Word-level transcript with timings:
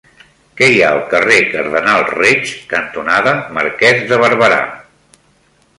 Què 0.59 0.67
hi 0.75 0.79
ha 0.83 0.87
al 0.93 1.01
carrer 1.11 1.37
Cardenal 1.51 2.07
Reig 2.13 2.55
cantonada 2.73 3.35
Marquès 3.61 4.03
de 4.13 4.21
Barberà? 4.25 4.61